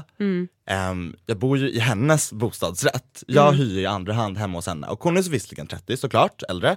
[0.68, 3.24] Ehm, jag bor ju i hennes bostadsrätt.
[3.28, 6.44] Jag hyr i andra hand hemma hos henne och hon är så visserligen 30 såklart,
[6.50, 6.76] äldre.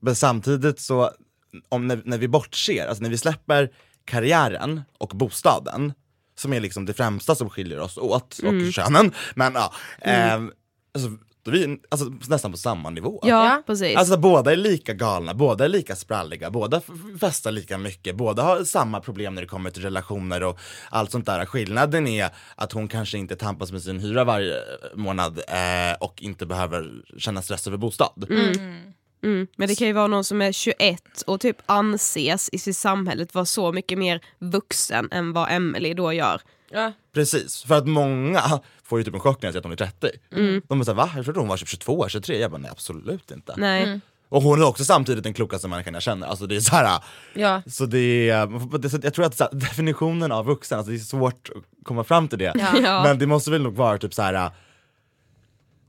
[0.00, 1.10] Men samtidigt så,
[1.68, 3.70] om när, när vi bortser, alltså när vi släpper
[4.04, 5.92] karriären och bostaden
[6.36, 9.12] som är liksom det främsta som skiljer oss åt och könen.
[9.34, 10.52] Men ja, ehm,
[10.94, 11.10] alltså,
[11.46, 13.20] då är vi alltså, nästan på samma nivå.
[13.22, 13.96] Ja, precis.
[13.96, 16.80] Alltså båda är lika galna, båda är lika spralliga, båda
[17.20, 20.58] festar lika mycket, båda har samma problem när det kommer till relationer och
[20.90, 21.46] allt sånt där.
[21.46, 24.54] Skillnaden är att hon kanske inte tampas med sin hyra varje
[24.94, 28.26] månad eh, och inte behöver känna stress över bostad.
[28.30, 28.76] Mm.
[29.56, 33.34] Men det kan ju vara någon som är 21 och typ anses i sitt samhället
[33.34, 36.40] vara så mycket mer vuxen än vad Emily då gör.
[36.70, 36.92] Ja.
[37.14, 38.42] Precis, för att många
[38.84, 40.10] får ju typ en chock när jag säger att de är
[40.56, 40.62] 30.
[40.68, 41.10] De är såhär va?
[41.16, 42.38] Jag trodde hon var typ 22, 23.
[42.38, 43.54] Jag bara nej absolut inte.
[43.56, 44.00] Nej.
[44.28, 46.26] Och hon är också samtidigt den klokaste människan jag känner.
[46.26, 47.02] Alltså det är så här,
[47.34, 47.62] Ja.
[47.66, 51.84] så det är, så jag tror att definitionen av vuxen, alltså det är svårt att
[51.84, 52.52] komma fram till det.
[52.82, 53.02] Ja.
[53.04, 54.50] Men det måste väl nog vara typ så här.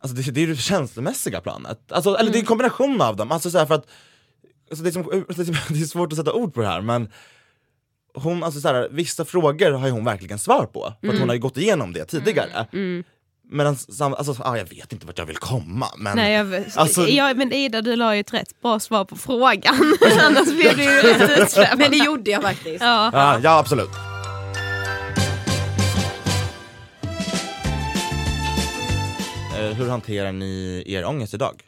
[0.10, 2.32] Alltså det, det är ju det känslomässiga planet, alltså, eller Mm.
[2.32, 3.32] det är en kombination av dem.
[3.32, 3.88] Alltså så här för att,
[4.70, 7.10] alltså det, är som, det är svårt att sätta ord på det här men
[8.15, 11.20] hon, alltså så här, vissa frågor har ju hon verkligen svar på, för att Mm.
[11.20, 12.65] hon har ju gått igenom det tidigare.
[13.50, 17.08] Men sam, alltså, ah, jag vet inte vart jag vill komma men Nej, jag, Alltså-
[17.08, 19.76] ja, men Ida du la ju ett rätt bra svar på frågan.
[20.22, 21.78] Annars blev du ju rätt utsläppt.
[21.78, 22.82] Men det gjorde jag faktiskt.
[22.84, 23.10] Ja.
[23.13, 23.89] ja, ja absolut.
[29.63, 31.63] Hur hanterar ni er ångest idag?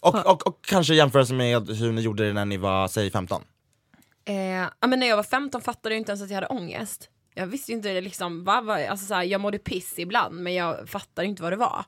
[0.00, 3.42] Och, och, och kanske jämförelse med hur ni gjorde det när ni var, säg 15?
[4.24, 4.36] Eh,
[4.80, 7.08] ja, men när jag var 15 fattade jag inte ens att jag hade ångest.
[7.34, 10.34] Jag visste ju inte det liksom, vad var, alltså så här, jag mådde piss ibland
[10.34, 11.84] men jag fattade inte vad det var.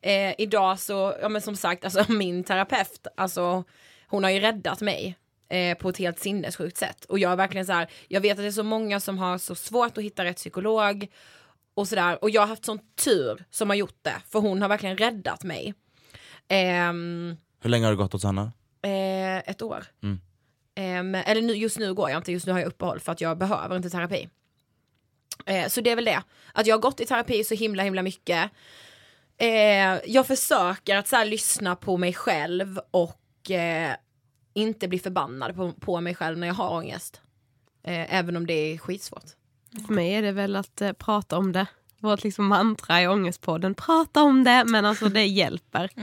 [0.00, 3.64] Eh, idag så, ja men som sagt, alltså min terapeut, alltså
[4.08, 7.04] hon har ju räddat mig eh, på ett helt sinnessjukt sätt.
[7.04, 9.38] Och jag är verkligen så här, jag vet att det är så många som har
[9.38, 11.08] så svårt att hitta rätt psykolog
[11.78, 12.18] och sådär.
[12.24, 15.44] Och jag har haft sån tur som har gjort det, för hon har verkligen räddat
[15.44, 15.74] mig.
[16.48, 18.52] Ehm, Hur länge har det gått hos Hanna?
[18.82, 19.84] Eh, ett år.
[20.02, 20.20] Mm.
[20.74, 23.20] Ehm, eller nu, just nu går jag inte, just nu har jag uppehåll för att
[23.20, 24.28] jag behöver inte terapi.
[25.46, 28.02] Eh, så det är väl det, att jag har gått i terapi så himla himla
[28.02, 28.50] mycket.
[29.36, 33.92] Eh, jag försöker att så här, lyssna på mig själv och eh,
[34.54, 37.20] inte bli förbannad på, på mig själv när jag har ångest.
[37.82, 39.37] Eh, även om det är skitsvårt.
[39.86, 41.66] För mig är det väl att eh, prata om det.
[42.00, 45.90] Vårt liksom mantra i Ångestpodden, prata om det, men alltså det hjälper.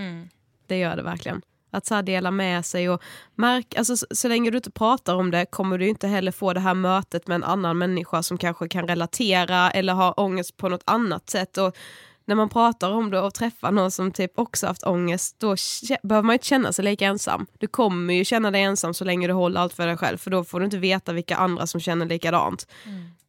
[0.67, 1.41] Det gör det verkligen.
[1.71, 3.01] Att så dela med sig och
[3.35, 6.53] märk, alltså, så, så länge du inte pratar om det kommer du inte heller få
[6.53, 10.69] det här mötet med en annan människa som kanske kan relatera eller har ångest på
[10.69, 11.57] något annat sätt.
[11.57, 11.77] Och
[12.25, 15.55] när man pratar om det och träffar någon som typ också haft ångest, då
[16.03, 17.45] behöver man inte känna sig lika ensam.
[17.59, 20.31] Du kommer ju känna dig ensam så länge du håller allt för dig själv, för
[20.31, 22.67] då får du inte veta vilka andra som känner likadant.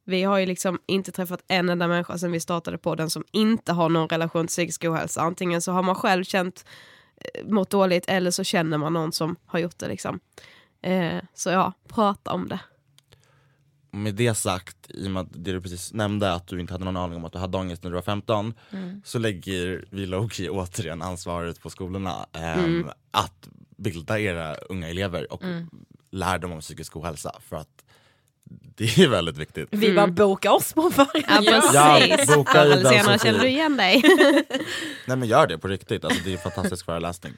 [0.09, 3.25] Vi har ju liksom inte träffat en enda människa sedan vi startade på den som
[3.33, 5.21] inte har någon relation till psykisk ohälsa.
[5.21, 6.64] Antingen så har man själv känt
[7.16, 9.88] eh, mått dåligt eller så känner man någon som har gjort det.
[9.88, 10.21] Liksom.
[10.83, 12.61] Eh, så ja, prata om det.
[13.90, 16.85] Med det sagt, i och med att det du precis nämnde att du inte hade
[16.85, 18.55] någon aning om att du hade ångest när du var 15
[19.05, 25.42] så lägger vi Loki återigen ansvaret på skolorna ehm, att bilda era unga elever och
[26.11, 27.86] lära dem om psykisk ohälsa för att
[28.77, 29.69] det är väldigt viktigt.
[29.71, 31.25] Vi bara bokar oss på varje.
[31.75, 33.19] Ja, boka Ida och senare Sofie.
[33.19, 34.03] känner du igen dig.
[35.07, 37.33] Nej men gör det på riktigt, alltså, det är en fantastisk föreläsning.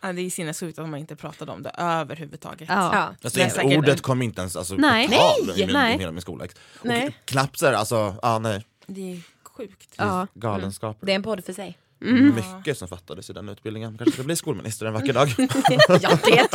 [0.00, 2.68] Ja, det är sinnessjukt att man inte pratade om det överhuvudtaget.
[2.68, 3.12] Ja.
[3.22, 5.08] Alltså, säkert- ordet kom inte ens alltså, Nej.
[5.08, 5.60] på tal Nej.
[5.62, 5.98] i min, Nej.
[5.98, 6.44] hela min skola.
[6.44, 6.50] Och
[6.86, 7.16] Nej.
[7.24, 9.94] knappt så här, alltså, ja nej, Det är sjukt.
[9.96, 10.26] det är Ja.
[10.34, 11.06] galenskaper.
[11.06, 11.78] Det är en podd för sig.
[12.12, 15.28] Mycket som fattades i den utbildningen, kanske ska bli skolminister en vacker dag.
[16.02, 16.48] Ja, det,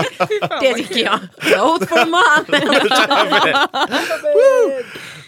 [0.61, 1.19] det tycker jag.
[1.59, 2.45] Vote for man!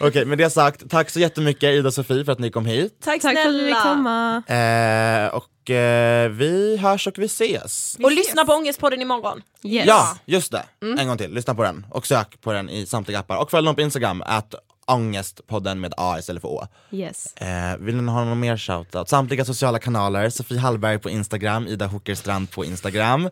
[0.00, 2.98] Okej, med det sagt, tack så jättemycket Ida och Sofie för att ni kom hit.
[3.04, 3.82] Tack, Tack för att du fick snälla.
[3.82, 4.42] komma.
[4.46, 7.96] Eh, och eh, vi hörs och vi ses.
[8.02, 9.42] Och lyssna på Ångestpodden imorgon.
[9.64, 9.86] Yes.
[9.86, 10.62] Ja, just det.
[10.98, 13.36] En gång till, lyssna på den och sök på den i samtliga appar.
[13.36, 14.54] Och följ dem på Instagram, att
[14.86, 16.66] ångestpodden med A istället för Å.
[16.90, 17.34] Yes.
[17.36, 19.08] Eh, vill ni ha någon mer shoutout?
[19.08, 23.22] Samtliga sociala kanaler, Sofie Hallberg på Instagram, Ida Hokerstrand på Instagram.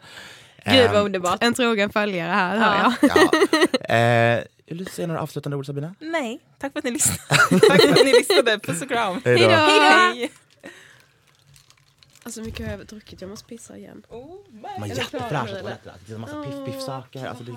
[0.65, 1.43] Gud vad Ehm, underbart.
[1.43, 2.93] En trogen följare här, hör jag.
[3.17, 3.31] Ja.
[3.95, 5.95] Eh, vill du säga några avslutande ord Sabina?
[5.99, 7.19] Nej, tack för att ni lyssnade.
[7.69, 8.59] tack för att ni lyssnade.
[8.59, 9.21] Puss och kram.
[9.25, 10.29] Hej då.
[12.25, 14.03] Alltså mycket har jag druckit, jag måste pissa igen.
[14.11, 14.41] De
[14.81, 17.27] har jättefräscha toaletter, det är en massa piff-piff-saker.
[17.27, 17.57] Alltså, det är...